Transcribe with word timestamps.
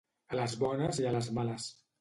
A 0.35 0.39
les 0.39 0.55
bones 0.63 1.03
i 1.05 1.07
a 1.11 1.15
les 1.19 1.31
males. 1.39 1.73